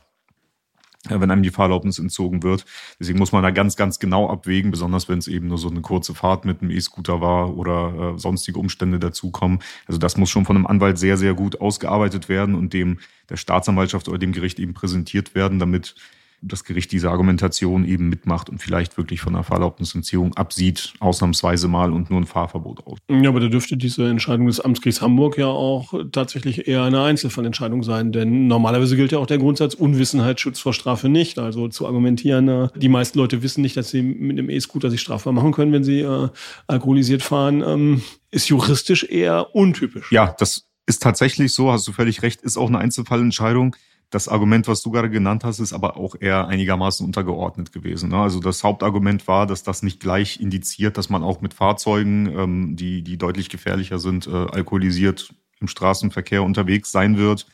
wenn 1.10 1.32
einem 1.32 1.44
die 1.44 1.50
Fahrerlaubnis 1.50 2.00
entzogen 2.00 2.44
wird. 2.44 2.66
Deswegen 3.00 3.18
muss 3.18 3.32
man 3.32 3.44
da 3.44 3.52
ganz, 3.52 3.76
ganz 3.76 4.00
genau 4.00 4.30
abwägen, 4.30 4.72
besonders 4.72 5.10
wenn 5.10 5.20
es 5.20 5.28
eben 5.28 5.48
nur 5.48 5.58
so 5.58 5.70
eine 5.70 5.82
kurze 5.82 6.14
Fahrt 6.14 6.46
mit 6.46 6.62
einem 6.62 6.72
E-Scooter 6.72 7.22
war 7.22 7.58
oder 7.58 8.14
äh, 8.16 8.20
sonstige 8.20 8.60
Umstände 8.60 9.00
dazukommen. 9.00 9.60
Also 9.88 9.98
das 9.98 10.18
muss 10.18 10.30
schon 10.30 10.46
von 10.46 10.56
einem 10.56 10.68
Anwalt 10.68 11.00
sehr, 11.00 11.18
sehr 11.18 11.34
gut 11.34 11.60
ausgearbeitet 11.60 12.30
werden 12.30 12.56
und 12.56 12.74
dem 12.74 13.00
der 13.30 13.38
Staatsanwaltschaft 13.38 14.10
oder 14.10 14.20
dem 14.20 14.32
Gericht 14.32 14.60
eben 14.60 14.74
präsentiert 14.74 15.34
werden, 15.34 15.58
damit 15.58 15.96
das 16.42 16.64
Gericht 16.64 16.92
diese 16.92 17.10
Argumentation 17.10 17.86
eben 17.86 18.10
mitmacht 18.10 18.50
und 18.50 18.60
vielleicht 18.60 18.98
wirklich 18.98 19.22
von 19.22 19.36
einer 19.36 19.44
Fahrerlaubnisentziehung 19.44 20.34
absieht, 20.36 20.94
ausnahmsweise 21.00 21.68
mal 21.68 21.92
und 21.94 22.10
nur 22.10 22.20
ein 22.20 22.26
Fahrverbot 22.26 22.86
aus. 22.88 22.98
Ja, 23.10 23.30
aber 23.30 23.40
da 23.40 23.48
dürfte 23.48 23.78
diese 23.78 24.08
Entscheidung 24.08 24.48
des 24.48 24.60
Amtsgerichts 24.60 25.02
Hamburg 25.02 25.38
ja 25.38 25.48
auch 25.48 25.94
tatsächlich 26.12 26.68
eher 26.68 26.84
eine 26.84 27.04
Einzelfallentscheidung 27.04 27.84
sein, 27.84 28.12
denn 28.12 28.48
normalerweise 28.48 28.96
gilt 28.96 29.12
ja 29.12 29.20
auch 29.20 29.28
der 29.28 29.38
Grundsatz 29.38 29.76
Unwissenheit 29.76 30.40
schützt 30.40 30.62
vor 30.62 30.74
Strafe 30.74 31.10
nicht. 31.10 31.38
Also 31.38 31.68
zu 31.68 31.86
argumentieren, 31.86 32.48
äh, 32.48 32.68
die 32.76 32.90
meisten 32.90 33.20
Leute 33.20 33.44
wissen 33.44 33.62
nicht, 33.62 33.78
dass 33.78 33.90
sie 33.90 34.02
mit 34.02 34.38
einem 34.38 34.50
E-Scooter 34.50 34.90
sich 34.90 35.02
strafbar 35.02 35.34
machen 35.34 35.52
können, 35.52 35.72
wenn 35.72 35.84
sie 35.84 36.02
äh, 36.02 36.30
alkoholisiert 36.68 37.22
fahren, 37.22 37.62
ähm, 37.66 38.02
ist 38.32 38.50
juristisch 38.50 39.04
eher 39.04 39.56
untypisch. 39.56 40.12
Ja, 40.12 40.36
das 40.40 40.68
ist 40.86 41.02
tatsächlich 41.02 41.54
so, 41.54 41.72
hast 41.72 41.88
du 41.88 41.92
völlig 41.92 42.22
recht, 42.22 42.42
ist 42.42 42.58
auch 42.58 42.68
eine 42.68 42.80
Einzelfallentscheidung. 42.80 43.76
Das 44.12 44.28
Argument, 44.28 44.68
was 44.68 44.82
du 44.82 44.92
gerade 44.92 45.10
genannt 45.10 45.46
hast, 45.46 45.60
ist 45.60 45.72
aber 45.72 45.96
auch 45.96 46.16
eher 46.20 46.48
einigermaßen 46.48 47.06
untergeordnet 47.06 47.72
gewesen. 47.72 48.10
Ne? 48.10 48.18
Also 48.18 48.42
das 48.42 48.62
Hauptargument 48.62 49.26
war, 49.28 49.48
dass 49.48 49.64
das 49.64 49.84
nicht 49.84 50.02
gleich 50.02 50.42
indiziert, 50.42 50.98
dass 50.98 51.10
man 51.10 51.24
auch 51.24 51.40
mit 51.40 51.54
Fahrzeugen, 51.54 52.28
ähm, 52.28 52.76
die, 52.76 53.04
die 53.04 53.18
deutlich 53.18 53.48
gefährlicher 53.48 54.00
sind, 54.00 54.28
äh, 54.28 54.32
alkoholisiert 54.32 55.34
im 55.62 55.70
Straßenverkehr 55.70 56.44
unterwegs 56.44 56.92
sein 56.92 57.18
wird, 57.18 57.48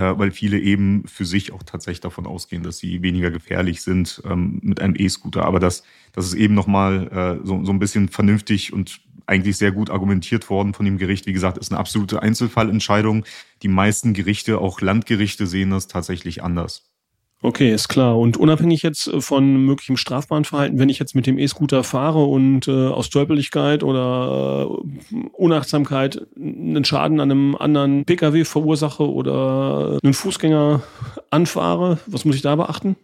weil 0.00 0.30
viele 0.30 0.58
eben 0.58 1.04
für 1.06 1.24
sich 1.24 1.52
auch 1.52 1.62
tatsächlich 1.62 2.00
davon 2.00 2.26
ausgehen, 2.26 2.62
dass 2.62 2.78
sie 2.78 3.02
weniger 3.02 3.30
gefährlich 3.30 3.82
sind 3.82 4.22
ähm, 4.28 4.60
mit 4.62 4.80
einem 4.80 4.94
E-Scooter. 4.96 5.44
Aber 5.44 5.60
das, 5.60 5.84
das 6.12 6.26
ist 6.26 6.34
eben 6.34 6.54
nochmal 6.54 7.40
äh, 7.42 7.46
so, 7.46 7.64
so 7.64 7.72
ein 7.72 7.78
bisschen 7.78 8.08
vernünftig 8.08 8.72
und 8.72 9.00
eigentlich 9.26 9.56
sehr 9.56 9.72
gut 9.72 9.90
argumentiert 9.90 10.50
worden 10.50 10.74
von 10.74 10.84
dem 10.84 10.98
Gericht. 10.98 11.26
Wie 11.26 11.32
gesagt, 11.32 11.58
ist 11.58 11.72
eine 11.72 11.80
absolute 11.80 12.22
Einzelfallentscheidung. 12.22 13.24
Die 13.62 13.68
meisten 13.68 14.12
Gerichte, 14.12 14.58
auch 14.58 14.80
Landgerichte, 14.80 15.46
sehen 15.46 15.70
das 15.70 15.86
tatsächlich 15.86 16.42
anders. 16.42 16.90
Okay, 17.44 17.74
ist 17.74 17.88
klar. 17.88 18.18
Und 18.18 18.38
unabhängig 18.38 18.82
jetzt 18.82 19.10
von 19.18 19.66
möglichem 19.66 19.98
strafbaren 19.98 20.46
Verhalten, 20.46 20.78
wenn 20.78 20.88
ich 20.88 20.98
jetzt 20.98 21.14
mit 21.14 21.26
dem 21.26 21.38
E-Scooter 21.38 21.84
fahre 21.84 22.24
und 22.24 22.68
äh, 22.68 22.88
aus 22.88 23.04
Stolpeligkeit 23.04 23.82
oder 23.82 24.66
äh, 24.66 25.16
Unachtsamkeit 25.34 26.26
einen 26.76 26.84
Schaden 26.84 27.20
an 27.20 27.30
einem 27.30 27.56
anderen 27.56 28.04
Pkw 28.04 28.44
verursache 28.44 29.08
oder 29.08 29.98
einen 30.02 30.14
Fußgänger 30.14 30.82
anfahre, 31.30 31.98
was 32.06 32.24
muss 32.24 32.36
ich 32.36 32.42
da 32.42 32.56
beachten? 32.56 32.96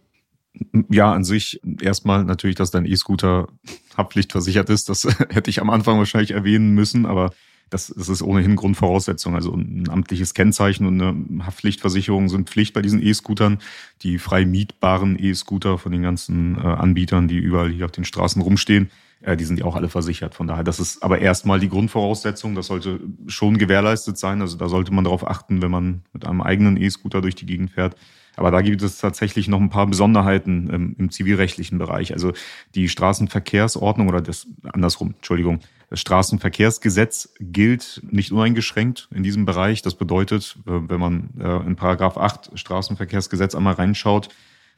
Ja, 0.88 1.12
an 1.12 1.24
sich 1.24 1.60
erstmal 1.80 2.24
natürlich, 2.24 2.56
dass 2.56 2.70
dein 2.70 2.84
E-Scooter 2.84 3.48
haftpflichtversichert 3.96 4.68
ist. 4.70 4.88
Das 4.88 5.04
hätte 5.30 5.50
ich 5.50 5.60
am 5.60 5.70
Anfang 5.70 5.98
wahrscheinlich 5.98 6.32
erwähnen 6.32 6.74
müssen, 6.74 7.06
aber 7.06 7.30
das, 7.70 7.94
das 7.96 8.08
ist 8.08 8.22
ohnehin 8.22 8.56
Grundvoraussetzung. 8.56 9.36
Also 9.36 9.54
ein 9.54 9.88
amtliches 9.88 10.34
Kennzeichen 10.34 10.86
und 10.86 11.00
eine 11.00 11.46
Haftpflichtversicherung 11.46 12.28
sind 12.28 12.50
Pflicht 12.50 12.74
bei 12.74 12.82
diesen 12.82 13.00
E-Scootern. 13.00 13.58
Die 14.02 14.18
frei 14.18 14.44
mietbaren 14.44 15.16
E-Scooter 15.18 15.78
von 15.78 15.92
den 15.92 16.02
ganzen 16.02 16.56
äh, 16.56 16.62
Anbietern, 16.62 17.28
die 17.28 17.38
überall 17.38 17.70
hier 17.70 17.84
auf 17.84 17.92
den 17.92 18.04
Straßen 18.04 18.42
rumstehen, 18.42 18.90
äh, 19.22 19.36
die 19.36 19.44
sind 19.44 19.58
ja 19.58 19.64
auch 19.64 19.76
alle 19.76 19.88
versichert. 19.88 20.34
Von 20.34 20.46
daher, 20.46 20.64
das 20.64 20.80
ist 20.80 21.02
aber 21.02 21.20
erstmal 21.20 21.60
die 21.60 21.68
Grundvoraussetzung. 21.68 22.54
Das 22.54 22.66
sollte 22.66 23.00
schon 23.26 23.58
gewährleistet 23.58 24.18
sein. 24.18 24.40
Also 24.40 24.56
da 24.56 24.68
sollte 24.68 24.92
man 24.92 25.04
darauf 25.04 25.26
achten, 25.26 25.62
wenn 25.62 25.70
man 25.70 26.02
mit 26.12 26.26
einem 26.26 26.40
eigenen 26.40 26.76
E-Scooter 26.76 27.20
durch 27.20 27.34
die 27.34 27.46
Gegend 27.46 27.72
fährt, 27.72 27.96
aber 28.36 28.50
da 28.50 28.62
gibt 28.62 28.82
es 28.82 28.98
tatsächlich 28.98 29.48
noch 29.48 29.60
ein 29.60 29.70
paar 29.70 29.86
Besonderheiten 29.86 30.70
im, 30.70 30.96
im 30.98 31.10
zivilrechtlichen 31.10 31.78
Bereich. 31.78 32.12
Also 32.12 32.32
die 32.74 32.88
Straßenverkehrsordnung 32.88 34.08
oder 34.08 34.22
das 34.22 34.46
andersrum, 34.72 35.14
Entschuldigung, 35.16 35.60
das 35.90 36.00
Straßenverkehrsgesetz 36.00 37.34
gilt 37.40 38.00
nicht 38.10 38.32
uneingeschränkt 38.32 39.08
in 39.14 39.22
diesem 39.22 39.44
Bereich. 39.44 39.82
Das 39.82 39.94
bedeutet, 39.94 40.56
äh, 40.66 40.70
wenn 40.88 41.00
man 41.00 41.30
äh, 41.38 41.66
in 41.66 41.76
Paragraph 41.76 42.16
8 42.16 42.52
Straßenverkehrsgesetz 42.54 43.54
einmal 43.54 43.74
reinschaut, 43.74 44.28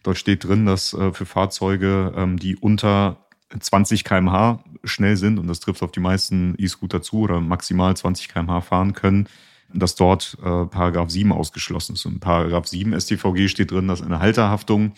dort 0.03 0.17
steht 0.17 0.45
drin, 0.45 0.67
dass 0.67 0.95
äh, 0.95 1.13
für 1.13 1.27
Fahrzeuge, 1.27 2.15
ähm, 2.17 2.39
die 2.39 2.57
unter 2.57 3.19
20 3.59 4.05
kmh 4.05 4.63
schnell 4.85 5.17
sind, 5.17 5.39
und 5.39 5.47
das 5.47 5.61
trifft 5.61 5.83
auf 5.83 5.93
die 5.93 6.01
meisten 6.01 6.55
E-Scooter 6.59 7.03
zu 7.03 7.21
oder 7.21 7.41
maximal 7.41 7.97
20 7.97 8.29
kmh 8.29 8.61
fahren 8.61 8.93
können, 8.93 9.29
dass 9.73 9.95
dort 9.95 10.37
äh, 10.41 10.67
Paragraph 10.67 11.11
7 11.11 11.33
ausgeschlossen 11.33 11.95
ist. 11.95 12.05
Und 12.07 12.21
Paragraph 12.21 12.67
7 12.67 12.99
StVG 12.99 13.49
steht 13.49 13.71
drin, 13.71 13.89
dass 13.89 14.03
eine 14.03 14.19
Halterhaftung 14.19 14.93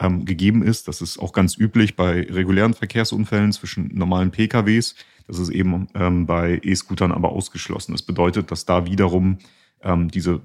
ähm, 0.00 0.24
gegeben 0.24 0.62
ist. 0.62 0.88
Das 0.88 1.00
ist 1.00 1.18
auch 1.18 1.32
ganz 1.32 1.56
üblich 1.56 1.96
bei 1.96 2.26
regulären 2.30 2.74
Verkehrsunfällen 2.74 3.52
zwischen 3.52 3.94
normalen 3.94 4.30
PKWs. 4.30 4.94
Das 5.26 5.38
ist 5.38 5.50
eben 5.50 5.88
ähm, 5.94 6.26
bei 6.26 6.60
E-Scootern 6.62 7.12
aber 7.12 7.30
ausgeschlossen. 7.30 7.92
Das 7.92 8.02
bedeutet, 8.02 8.50
dass 8.50 8.64
da 8.64 8.86
wiederum 8.86 9.38
ähm, 9.82 10.10
diese 10.10 10.40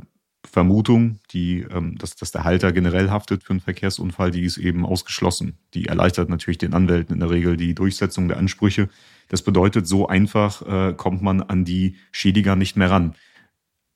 Vermutung, 0.46 1.20
die, 1.32 1.62
ähm, 1.62 1.98
dass, 1.98 2.16
dass 2.16 2.32
der 2.32 2.44
Halter 2.44 2.72
generell 2.72 3.10
haftet 3.10 3.44
für 3.44 3.52
einen 3.52 3.60
Verkehrsunfall, 3.62 4.32
die 4.32 4.44
ist 4.44 4.58
eben 4.58 4.86
ausgeschlossen. 4.86 5.58
Die 5.74 5.86
erleichtert 5.88 6.30
natürlich 6.30 6.58
den 6.58 6.74
Anwälten 6.74 7.14
in 7.14 7.20
der 7.20 7.30
Regel 7.30 7.58
die 7.58 7.74
Durchsetzung 7.74 8.28
der 8.28 8.38
Ansprüche. 8.38 8.90
Das 9.30 9.42
bedeutet, 9.42 9.88
so 9.88 10.08
einfach 10.08 10.62
äh, 10.62 10.94
kommt 10.94 11.22
man 11.22 11.42
an 11.42 11.66
die 11.66 11.96
Schädiger 12.12 12.56
nicht 12.56 12.76
mehr 12.76 12.92
ran. 12.92 13.16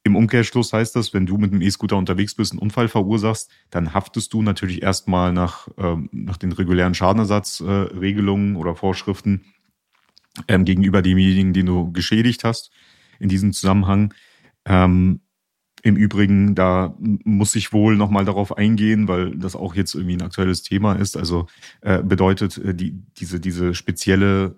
Im 0.04 0.16
Umkehrschluss 0.16 0.72
heißt 0.72 0.96
das, 0.96 1.13
wenn 1.13 1.25
du 1.25 1.38
mit 1.38 1.51
einem 1.51 1.62
E-Scooter 1.62 1.98
unterwegs 1.98 2.34
bist, 2.34 2.54
einen 2.54 2.60
Unfall 2.60 2.88
verursachst, 2.88 3.51
dann 3.70 3.94
haftest 3.94 4.32
du 4.32 4.42
natürlich 4.42 4.82
erstmal 4.82 5.34
nach, 5.34 5.68
ähm, 5.77 6.08
nach 6.13 6.38
den 6.38 6.54
regulären 6.54 6.94
Schadenersatzregelungen 6.94 8.56
äh, 8.56 8.58
oder 8.58 8.74
Vorschriften 8.75 9.44
ähm, 10.48 10.63
gegenüber 10.63 11.01
demjenigen, 11.01 11.51
den 11.51 11.66
du 11.66 11.92
geschädigt 11.92 12.46
hast 12.46 12.72
in 13.20 13.27
diesem 13.27 13.51
Zusammenhang. 13.51 14.13
Ähm, 14.63 15.20
Im 15.84 15.96
Übrigen, 15.96 16.55
da 16.55 16.96
muss 17.00 17.55
ich 17.55 17.72
wohl 17.72 17.98
nochmal 17.98 18.25
darauf 18.25 18.57
eingehen, 18.57 19.07
weil 19.07 19.36
das 19.38 19.55
auch 19.55 19.75
jetzt 19.75 19.93
irgendwie 19.93 20.15
ein 20.15 20.24
aktuelles 20.24 20.63
Thema 20.63 20.93
ist. 20.93 21.15
Also 21.15 21.48
äh, 21.81 22.01
bedeutet 22.01 22.57
äh, 22.57 22.74
die, 22.74 22.96
diese, 23.17 23.39
diese 23.39 23.74
spezielle 23.75 24.55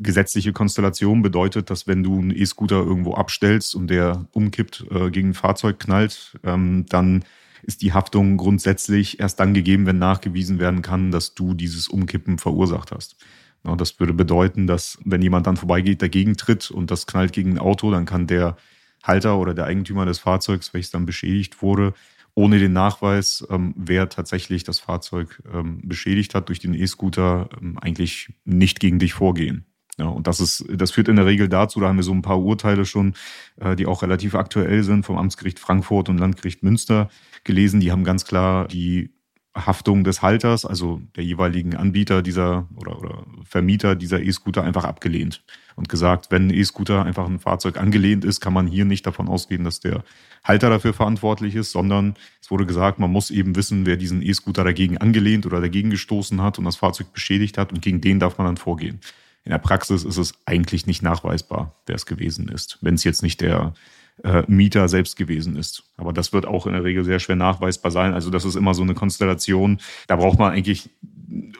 gesetzliche 0.00 0.52
Konstellation 0.52 1.22
bedeutet, 1.22 1.70
dass 1.70 1.86
wenn 1.86 2.02
du 2.02 2.18
einen 2.18 2.30
E-Scooter 2.30 2.76
irgendwo 2.76 3.14
abstellst 3.14 3.74
und 3.74 3.88
der 3.88 4.26
umkippt, 4.32 4.86
äh, 4.90 5.10
gegen 5.10 5.30
ein 5.30 5.34
Fahrzeug 5.34 5.78
knallt, 5.78 6.38
ähm, 6.42 6.86
dann 6.88 7.24
ist 7.62 7.82
die 7.82 7.92
Haftung 7.92 8.38
grundsätzlich 8.38 9.20
erst 9.20 9.38
dann 9.38 9.52
gegeben, 9.52 9.86
wenn 9.86 9.98
nachgewiesen 9.98 10.58
werden 10.58 10.80
kann, 10.80 11.10
dass 11.10 11.34
du 11.34 11.52
dieses 11.52 11.88
Umkippen 11.88 12.38
verursacht 12.38 12.92
hast. 12.92 13.16
Ja, 13.64 13.76
das 13.76 14.00
würde 14.00 14.14
bedeuten, 14.14 14.66
dass 14.66 14.98
wenn 15.04 15.20
jemand 15.20 15.46
dann 15.46 15.58
vorbeigeht, 15.58 16.00
dagegen 16.00 16.36
tritt 16.36 16.70
und 16.70 16.90
das 16.90 17.06
knallt 17.06 17.32
gegen 17.32 17.52
ein 17.52 17.58
Auto, 17.58 17.90
dann 17.90 18.06
kann 18.06 18.26
der 18.26 18.56
Halter 19.02 19.38
oder 19.38 19.54
der 19.54 19.66
Eigentümer 19.66 20.06
des 20.06 20.18
Fahrzeugs, 20.18 20.74
welches 20.74 20.90
dann 20.90 21.06
beschädigt 21.06 21.62
wurde, 21.62 21.94
ohne 22.34 22.58
den 22.58 22.72
Nachweis, 22.72 23.46
ähm, 23.50 23.74
wer 23.76 24.08
tatsächlich 24.08 24.64
das 24.64 24.78
Fahrzeug 24.78 25.42
ähm, 25.52 25.80
beschädigt 25.84 26.34
hat 26.34 26.48
durch 26.48 26.60
den 26.60 26.74
E-Scooter, 26.74 27.48
ähm, 27.60 27.78
eigentlich 27.78 28.32
nicht 28.44 28.80
gegen 28.80 28.98
dich 28.98 29.12
vorgehen. 29.12 29.66
Ja, 29.98 30.06
und 30.06 30.26
das 30.26 30.40
ist, 30.40 30.64
das 30.72 30.92
führt 30.92 31.08
in 31.08 31.16
der 31.16 31.26
Regel 31.26 31.48
dazu, 31.48 31.80
da 31.80 31.88
haben 31.88 31.96
wir 31.96 32.02
so 32.02 32.12
ein 32.12 32.22
paar 32.22 32.40
Urteile 32.40 32.86
schon, 32.86 33.14
äh, 33.56 33.76
die 33.76 33.86
auch 33.86 34.02
relativ 34.02 34.34
aktuell 34.34 34.82
sind, 34.82 35.04
vom 35.04 35.18
Amtsgericht 35.18 35.58
Frankfurt 35.58 36.08
und 36.08 36.18
Landgericht 36.18 36.62
Münster 36.62 37.10
gelesen. 37.44 37.80
Die 37.80 37.92
haben 37.92 38.04
ganz 38.04 38.24
klar 38.24 38.66
die 38.66 39.10
Haftung 39.54 40.04
des 40.04 40.22
Halters, 40.22 40.64
also 40.64 41.00
der 41.16 41.24
jeweiligen 41.24 41.74
Anbieter 41.74 42.22
dieser 42.22 42.68
oder, 42.76 42.98
oder 42.98 43.24
Vermieter 43.44 43.96
dieser 43.96 44.22
E-Scooter 44.22 44.62
einfach 44.62 44.84
abgelehnt 44.84 45.42
und 45.74 45.88
gesagt, 45.88 46.30
wenn 46.30 46.46
ein 46.46 46.54
E-Scooter 46.54 47.04
einfach 47.04 47.26
ein 47.26 47.40
Fahrzeug 47.40 47.76
angelehnt 47.76 48.24
ist, 48.24 48.40
kann 48.40 48.52
man 48.52 48.68
hier 48.68 48.84
nicht 48.84 49.06
davon 49.06 49.28
ausgehen, 49.28 49.64
dass 49.64 49.80
der 49.80 50.04
Halter 50.44 50.70
dafür 50.70 50.92
verantwortlich 50.92 51.56
ist, 51.56 51.72
sondern 51.72 52.14
es 52.40 52.50
wurde 52.50 52.64
gesagt, 52.64 53.00
man 53.00 53.10
muss 53.10 53.30
eben 53.30 53.56
wissen, 53.56 53.86
wer 53.86 53.96
diesen 53.96 54.22
E-Scooter 54.22 54.62
dagegen 54.62 54.98
angelehnt 54.98 55.46
oder 55.46 55.60
dagegen 55.60 55.90
gestoßen 55.90 56.40
hat 56.40 56.58
und 56.58 56.64
das 56.64 56.76
Fahrzeug 56.76 57.12
beschädigt 57.12 57.58
hat 57.58 57.72
und 57.72 57.82
gegen 57.82 58.00
den 58.00 58.20
darf 58.20 58.38
man 58.38 58.46
dann 58.46 58.56
vorgehen. 58.56 59.00
In 59.42 59.50
der 59.50 59.58
Praxis 59.58 60.04
ist 60.04 60.16
es 60.16 60.34
eigentlich 60.46 60.86
nicht 60.86 61.02
nachweisbar, 61.02 61.74
wer 61.86 61.96
es 61.96 62.06
gewesen 62.06 62.48
ist, 62.48 62.78
wenn 62.82 62.94
es 62.94 63.04
jetzt 63.04 63.22
nicht 63.22 63.40
der 63.40 63.74
äh, 64.24 64.44
Mieter 64.46 64.88
selbst 64.88 65.16
gewesen 65.16 65.56
ist. 65.56 65.84
Aber 65.96 66.12
das 66.12 66.32
wird 66.32 66.46
auch 66.46 66.66
in 66.66 66.72
der 66.72 66.84
Regel 66.84 67.04
sehr 67.04 67.18
schwer 67.18 67.36
nachweisbar 67.36 67.90
sein. 67.90 68.14
Also 68.14 68.30
das 68.30 68.44
ist 68.44 68.56
immer 68.56 68.74
so 68.74 68.82
eine 68.82 68.94
Konstellation. 68.94 69.78
Da 70.06 70.16
braucht 70.16 70.38
man 70.38 70.52
eigentlich 70.52 70.90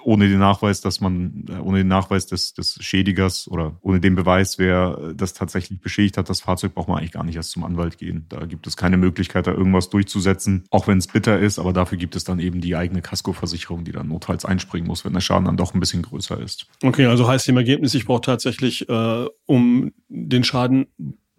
ohne 0.03 0.29
den 0.29 0.39
Nachweis, 0.39 0.81
dass 0.81 1.01
man, 1.01 1.45
äh, 1.49 1.61
ohne 1.61 1.79
den 1.79 1.89
Nachweis 1.89 2.27
des, 2.27 2.55
des 2.55 2.79
Schädigers 2.81 3.49
oder 3.49 3.77
ohne 3.83 4.01
den 4.01 4.15
Beweis, 4.15 4.59
wer 4.59 5.13
das 5.15 5.35
tatsächlich 5.35 5.81
beschädigt 5.81 6.17
hat, 6.17 6.29
das 6.29 6.41
Fahrzeug 6.41 6.75
braucht 6.75 6.89
man 6.89 6.99
eigentlich 6.99 7.13
gar 7.13 7.25
nicht 7.25 7.37
erst 7.37 7.53
zum 7.53 7.65
Anwalt 7.65 7.99
gehen. 7.99 8.27
Da 8.29 8.47
gibt 8.47 8.67
es 8.67 8.77
keine 8.77 8.97
Möglichkeit, 8.97 9.47
da 9.47 9.53
irgendwas 9.53 9.91
durchzusetzen, 9.91 10.65
auch 10.71 10.87
wenn 10.87 10.99
es 10.99 11.07
bitter 11.07 11.39
ist, 11.39 11.59
aber 11.59 11.73
dafür 11.73 11.99
gibt 11.99 12.17
es 12.17 12.25
dann 12.25 12.41
eben 12.41 12.61
die 12.61 12.77
eigene 12.77 13.03
Kaskoversicherung, 13.03 13.85
die 13.85 13.93
dann 13.93 14.09
notfalls 14.09 14.45
einspringen 14.45 14.87
muss, 14.87 15.05
wenn 15.05 15.13
der 15.13 15.21
Schaden 15.21 15.45
dann 15.45 15.57
doch 15.57 15.75
ein 15.75 15.81
bisschen 15.81 16.03
größer 16.03 16.41
ist. 16.41 16.67
Okay, 16.83 17.07
also 17.07 17.29
heißt 17.29 17.49
im 17.49 17.57
Ergebnis, 17.57 17.95
ich 17.95 18.07
brauche 18.07 18.23
tatsächlich, 18.23 18.89
äh, 18.89 19.27
um 19.47 19.93
den 20.09 20.45
Schaden 20.45 20.87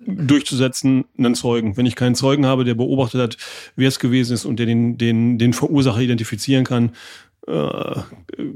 durchzusetzen, 0.05 1.05
einen 1.17 1.35
Zeugen. 1.35 1.77
Wenn 1.77 1.85
ich 1.85 1.95
keinen 1.95 2.15
Zeugen 2.15 2.45
habe, 2.45 2.63
der 2.63 2.75
beobachtet 2.75 3.21
hat, 3.21 3.37
wer 3.75 3.87
es 3.87 3.99
gewesen 3.99 4.33
ist 4.33 4.45
und 4.45 4.57
der 4.57 4.65
den, 4.65 4.97
den, 4.97 5.37
den 5.37 5.53
Verursacher 5.53 5.99
identifizieren 5.99 6.63
kann, 6.63 6.91
äh, 7.47 8.01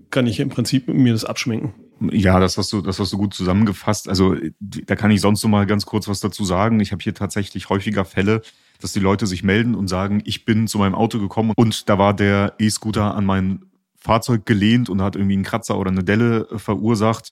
kann 0.09 0.27
ich 0.27 0.39
im 0.39 0.49
Prinzip 0.49 0.87
mir 0.87 1.13
das 1.13 1.25
abschminken. 1.25 1.73
Ja, 2.11 2.39
das 2.39 2.57
hast 2.57 2.73
du, 2.73 2.81
das 2.81 2.99
hast 2.99 3.13
du 3.13 3.17
gut 3.17 3.33
zusammengefasst. 3.33 4.09
Also 4.09 4.35
da 4.59 4.95
kann 4.95 5.11
ich 5.11 5.21
sonst 5.21 5.43
noch 5.43 5.49
mal 5.49 5.65
ganz 5.65 5.85
kurz 5.85 6.07
was 6.07 6.19
dazu 6.19 6.43
sagen. 6.43 6.79
Ich 6.81 6.91
habe 6.91 7.01
hier 7.01 7.13
tatsächlich 7.13 7.69
häufiger 7.69 8.03
Fälle, 8.03 8.41
dass 8.81 8.91
die 8.91 8.99
Leute 8.99 9.27
sich 9.27 9.43
melden 9.43 9.75
und 9.75 9.87
sagen, 9.87 10.21
ich 10.25 10.43
bin 10.45 10.67
zu 10.67 10.77
meinem 10.77 10.95
Auto 10.95 11.19
gekommen 11.19 11.53
und 11.55 11.87
da 11.89 11.97
war 11.97 12.13
der 12.13 12.53
E-Scooter 12.59 13.15
an 13.15 13.25
mein 13.25 13.65
Fahrzeug 13.95 14.45
gelehnt 14.45 14.89
und 14.89 15.01
hat 15.01 15.15
irgendwie 15.15 15.35
einen 15.35 15.43
Kratzer 15.43 15.79
oder 15.79 15.89
eine 15.89 16.03
Delle 16.03 16.47
verursacht 16.57 17.31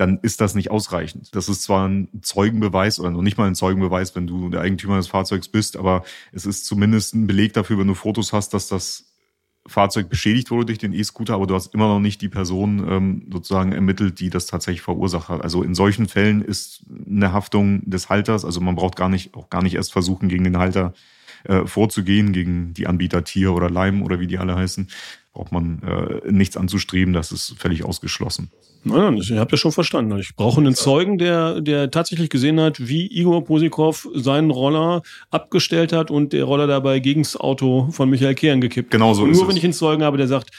dann 0.00 0.18
ist 0.22 0.40
das 0.40 0.54
nicht 0.54 0.70
ausreichend. 0.70 1.34
Das 1.34 1.48
ist 1.48 1.62
zwar 1.62 1.86
ein 1.86 2.08
Zeugenbeweis 2.22 2.98
oder 2.98 3.10
noch 3.10 3.22
nicht 3.22 3.36
mal 3.36 3.46
ein 3.46 3.54
Zeugenbeweis, 3.54 4.16
wenn 4.16 4.26
du 4.26 4.48
der 4.48 4.62
Eigentümer 4.62 4.96
des 4.96 5.08
Fahrzeugs 5.08 5.48
bist, 5.48 5.76
aber 5.76 6.04
es 6.32 6.46
ist 6.46 6.64
zumindest 6.64 7.14
ein 7.14 7.26
Beleg 7.26 7.52
dafür, 7.52 7.78
wenn 7.78 7.86
du 7.86 7.94
Fotos 7.94 8.32
hast, 8.32 8.54
dass 8.54 8.68
das 8.68 9.12
Fahrzeug 9.66 10.08
beschädigt 10.08 10.50
wurde 10.50 10.66
durch 10.66 10.78
den 10.78 10.94
E-Scooter, 10.94 11.34
aber 11.34 11.46
du 11.46 11.54
hast 11.54 11.74
immer 11.74 11.86
noch 11.86 12.00
nicht 12.00 12.22
die 12.22 12.30
Person 12.30 12.86
ähm, 12.88 13.28
sozusagen 13.30 13.72
ermittelt, 13.72 14.18
die 14.20 14.30
das 14.30 14.46
tatsächlich 14.46 14.80
verursacht 14.80 15.28
hat. 15.28 15.42
Also 15.42 15.62
in 15.62 15.74
solchen 15.74 16.08
Fällen 16.08 16.40
ist 16.40 16.82
eine 17.06 17.34
Haftung 17.34 17.82
des 17.88 18.08
Halters, 18.08 18.46
also 18.46 18.62
man 18.62 18.76
braucht 18.76 18.96
gar 18.96 19.10
nicht, 19.10 19.34
auch 19.34 19.50
gar 19.50 19.62
nicht 19.62 19.74
erst 19.74 19.92
versuchen, 19.92 20.30
gegen 20.30 20.44
den 20.44 20.56
Halter 20.56 20.94
äh, 21.44 21.66
vorzugehen, 21.66 22.32
gegen 22.32 22.72
die 22.72 22.86
Anbieter 22.86 23.22
Tier 23.22 23.52
oder 23.52 23.68
Leim 23.68 24.02
oder 24.02 24.18
wie 24.18 24.26
die 24.26 24.38
alle 24.38 24.56
heißen, 24.56 24.88
braucht 25.32 25.52
man 25.52 25.82
äh, 25.82 26.30
nichts 26.30 26.56
anzustreben, 26.56 27.14
das 27.14 27.32
ist 27.32 27.54
völlig 27.58 27.84
ausgeschlossen. 27.84 28.50
Nein, 28.82 29.18
ich 29.18 29.30
habe 29.32 29.50
ja 29.50 29.56
schon 29.58 29.72
verstanden. 29.72 30.18
Ich 30.18 30.34
brauche 30.34 30.60
einen 30.60 30.74
Zeugen, 30.74 31.18
der, 31.18 31.60
der 31.60 31.90
tatsächlich 31.90 32.30
gesehen 32.30 32.58
hat, 32.58 32.88
wie 32.88 33.06
Igor 33.06 33.44
Posikow 33.44 34.08
seinen 34.14 34.50
Roller 34.50 35.02
abgestellt 35.30 35.92
hat 35.92 36.10
und 36.10 36.32
der 36.32 36.44
Roller 36.44 36.66
dabei 36.66 36.98
gegen 36.98 37.22
das 37.22 37.36
Auto 37.36 37.90
von 37.90 38.08
Michael 38.08 38.34
Kehren 38.34 38.60
gekippt. 38.60 38.90
Genau 38.90 39.12
so 39.12 39.26
ist 39.26 39.36
Nur 39.36 39.42
es. 39.42 39.48
wenn 39.50 39.56
ich 39.56 39.64
einen 39.64 39.74
Zeugen 39.74 40.02
habe, 40.02 40.16
der 40.16 40.28
sagt, 40.28 40.50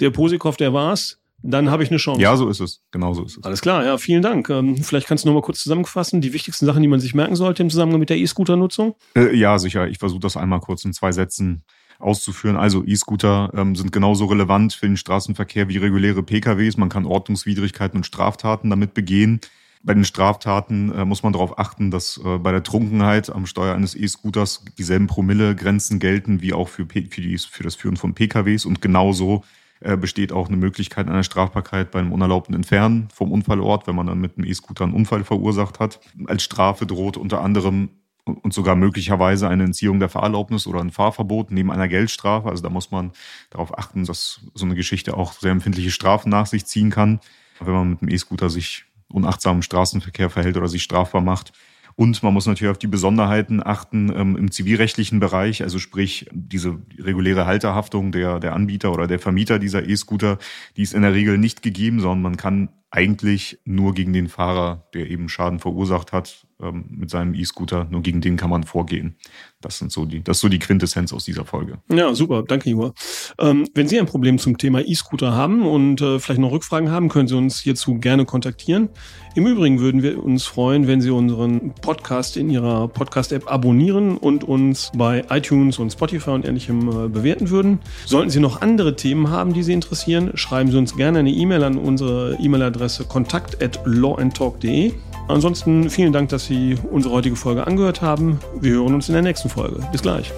der 0.00 0.10
Posikow, 0.10 0.56
der 0.56 0.72
war's, 0.72 1.20
dann 1.42 1.70
habe 1.70 1.82
ich 1.82 1.90
eine 1.90 1.98
Chance. 1.98 2.20
Ja, 2.20 2.34
so 2.36 2.48
ist 2.48 2.60
es. 2.60 2.82
Genau 2.90 3.12
so 3.12 3.24
ist 3.24 3.36
es. 3.38 3.44
Alles 3.44 3.60
klar, 3.60 3.84
ja, 3.84 3.98
vielen 3.98 4.22
Dank. 4.22 4.48
Ähm, 4.48 4.82
vielleicht 4.82 5.06
kannst 5.06 5.24
du 5.24 5.28
noch 5.28 5.34
mal 5.34 5.42
kurz 5.42 5.62
zusammenfassen, 5.62 6.22
die 6.22 6.32
wichtigsten 6.32 6.64
Sachen, 6.64 6.80
die 6.80 6.88
man 6.88 7.00
sich 7.00 7.14
merken 7.14 7.36
sollte 7.36 7.62
im 7.62 7.68
Zusammenhang 7.68 8.00
mit 8.00 8.08
der 8.08 8.16
E-Scooter-Nutzung? 8.16 8.96
Äh, 9.14 9.36
ja, 9.36 9.58
sicher. 9.58 9.86
Ich 9.86 9.98
versuche 9.98 10.20
das 10.20 10.36
einmal 10.36 10.60
kurz 10.60 10.84
in 10.84 10.94
zwei 10.94 11.12
Sätzen 11.12 11.62
auszuführen. 11.98 12.56
Also 12.56 12.84
E-Scooter 12.84 13.52
ähm, 13.54 13.74
sind 13.76 13.92
genauso 13.92 14.26
relevant 14.26 14.74
für 14.74 14.86
den 14.86 14.96
Straßenverkehr 14.96 15.68
wie 15.68 15.78
reguläre 15.78 16.22
PKWs. 16.22 16.76
Man 16.76 16.88
kann 16.88 17.06
Ordnungswidrigkeiten 17.06 17.98
und 17.98 18.04
Straftaten 18.04 18.70
damit 18.70 18.94
begehen. 18.94 19.40
Bei 19.82 19.94
den 19.94 20.04
Straftaten 20.04 20.92
äh, 20.92 21.04
muss 21.04 21.22
man 21.22 21.32
darauf 21.32 21.58
achten, 21.58 21.90
dass 21.90 22.20
äh, 22.24 22.38
bei 22.38 22.50
der 22.50 22.62
Trunkenheit 22.62 23.30
am 23.30 23.46
Steuer 23.46 23.74
eines 23.74 23.94
E-Scooters 23.94 24.64
dieselben 24.76 25.06
Promillegrenzen 25.06 26.00
gelten 26.00 26.42
wie 26.42 26.52
auch 26.52 26.68
für, 26.68 26.86
für, 26.86 27.20
die, 27.20 27.38
für 27.38 27.62
das 27.62 27.76
Führen 27.76 27.96
von 27.96 28.14
PKWs. 28.14 28.64
Und 28.64 28.82
genauso 28.82 29.44
äh, 29.80 29.96
besteht 29.96 30.32
auch 30.32 30.48
eine 30.48 30.56
Möglichkeit 30.56 31.06
einer 31.06 31.22
Strafbarkeit 31.22 31.90
beim 31.90 32.12
unerlaubten 32.12 32.54
Entfernen 32.54 33.08
vom 33.14 33.30
Unfallort, 33.30 33.86
wenn 33.86 33.94
man 33.94 34.06
dann 34.06 34.20
mit 34.20 34.36
einem 34.36 34.46
E-Scooter 34.46 34.84
einen 34.84 34.94
Unfall 34.94 35.22
verursacht 35.22 35.78
hat. 35.78 36.00
Als 36.26 36.42
Strafe 36.42 36.86
droht 36.86 37.16
unter 37.16 37.42
anderem 37.42 37.90
und 38.26 38.52
sogar 38.52 38.74
möglicherweise 38.74 39.48
eine 39.48 39.64
Entziehung 39.64 40.00
der 40.00 40.08
Fahrerlaubnis 40.08 40.66
oder 40.66 40.80
ein 40.80 40.90
Fahrverbot 40.90 41.50
neben 41.52 41.70
einer 41.70 41.88
Geldstrafe. 41.88 42.48
Also 42.48 42.62
da 42.62 42.70
muss 42.70 42.90
man 42.90 43.12
darauf 43.50 43.78
achten, 43.78 44.04
dass 44.04 44.40
so 44.54 44.64
eine 44.64 44.74
Geschichte 44.74 45.16
auch 45.16 45.32
sehr 45.32 45.52
empfindliche 45.52 45.92
Strafen 45.92 46.28
nach 46.30 46.46
sich 46.46 46.66
ziehen 46.66 46.90
kann, 46.90 47.20
wenn 47.60 47.72
man 47.72 47.90
mit 47.90 48.00
dem 48.02 48.08
E-Scooter 48.08 48.50
sich 48.50 48.84
unachtsam 49.08 49.56
im 49.56 49.62
Straßenverkehr 49.62 50.30
verhält 50.30 50.56
oder 50.56 50.68
sich 50.68 50.82
strafbar 50.82 51.20
macht. 51.20 51.52
Und 51.94 52.22
man 52.22 52.34
muss 52.34 52.46
natürlich 52.46 52.70
auf 52.70 52.78
die 52.78 52.88
Besonderheiten 52.88 53.64
achten 53.64 54.12
ähm, 54.14 54.36
im 54.36 54.50
zivilrechtlichen 54.50 55.18
Bereich, 55.18 55.62
also 55.62 55.78
sprich 55.78 56.28
diese 56.30 56.78
reguläre 56.98 57.46
Halterhaftung 57.46 58.12
der, 58.12 58.38
der 58.38 58.52
Anbieter 58.52 58.92
oder 58.92 59.06
der 59.06 59.18
Vermieter 59.18 59.58
dieser 59.58 59.88
E-Scooter, 59.88 60.36
die 60.76 60.82
ist 60.82 60.92
in 60.92 61.02
der 61.02 61.14
Regel 61.14 61.38
nicht 61.38 61.62
gegeben, 61.62 62.00
sondern 62.00 62.20
man 62.20 62.36
kann 62.36 62.68
eigentlich 62.90 63.58
nur 63.64 63.94
gegen 63.94 64.12
den 64.12 64.28
Fahrer, 64.28 64.88
der 64.94 65.10
eben 65.10 65.28
Schaden 65.28 65.58
verursacht 65.58 66.12
hat, 66.12 66.46
ähm, 66.62 66.86
mit 66.88 67.10
seinem 67.10 67.34
E-Scooter, 67.34 67.86
nur 67.90 68.00
gegen 68.00 68.20
den 68.20 68.36
kann 68.36 68.48
man 68.48 68.64
vorgehen. 68.64 69.16
Das 69.60 69.78
sind 69.78 69.92
so 69.92 70.06
die, 70.06 70.22
das 70.22 70.38
ist 70.38 70.40
so 70.40 70.48
die 70.48 70.58
Quintessenz 70.58 71.12
aus 71.12 71.24
dieser 71.24 71.44
Folge. 71.44 71.78
Ja, 71.92 72.14
super, 72.14 72.42
danke, 72.42 72.70
Igor. 72.70 72.94
Ähm, 73.38 73.68
wenn 73.74 73.88
Sie 73.88 73.98
ein 73.98 74.06
Problem 74.06 74.38
zum 74.38 74.56
Thema 74.56 74.80
E-Scooter 74.80 75.34
haben 75.34 75.66
und 75.66 76.00
äh, 76.00 76.18
vielleicht 76.18 76.40
noch 76.40 76.52
Rückfragen 76.52 76.90
haben, 76.90 77.08
können 77.08 77.28
Sie 77.28 77.36
uns 77.36 77.60
hierzu 77.60 77.98
gerne 77.98 78.24
kontaktieren. 78.24 78.88
Im 79.34 79.46
Übrigen 79.46 79.80
würden 79.80 80.02
wir 80.02 80.22
uns 80.22 80.46
freuen, 80.46 80.86
wenn 80.86 81.02
Sie 81.02 81.10
unseren 81.10 81.74
Podcast 81.74 82.38
in 82.38 82.48
Ihrer 82.48 82.88
Podcast-App 82.88 83.50
abonnieren 83.52 84.16
und 84.16 84.44
uns 84.44 84.90
bei 84.96 85.24
iTunes 85.28 85.78
und 85.78 85.90
Spotify 85.90 86.30
und 86.30 86.46
ähnlichem 86.46 86.88
äh, 86.88 87.08
bewerten 87.08 87.50
würden. 87.50 87.80
Sollten 88.06 88.30
Sie 88.30 88.40
noch 88.40 88.62
andere 88.62 88.96
Themen 88.96 89.28
haben, 89.28 89.52
die 89.52 89.62
Sie 89.62 89.74
interessieren, 89.74 90.30
schreiben 90.36 90.70
Sie 90.70 90.78
uns 90.78 90.96
gerne 90.96 91.18
eine 91.18 91.30
E-Mail 91.30 91.64
an 91.64 91.76
unsere 91.76 92.38
E-Mail-Adresse 92.40 92.75
kontakt 93.08 93.62
at 93.62 93.80
lawandtalk.de. 93.84 94.92
Ansonsten 95.28 95.90
vielen 95.90 96.12
Dank, 96.12 96.28
dass 96.28 96.46
Sie 96.46 96.76
unsere 96.90 97.14
heutige 97.14 97.36
Folge 97.36 97.66
angehört 97.66 98.02
haben. 98.02 98.38
Wir 98.60 98.74
hören 98.74 98.94
uns 98.94 99.08
in 99.08 99.14
der 99.14 99.22
nächsten 99.22 99.48
Folge. 99.48 99.80
Bis 99.92 100.02
gleich. 100.02 100.32